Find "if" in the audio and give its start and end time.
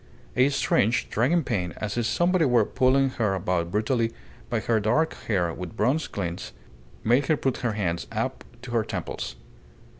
1.95-2.07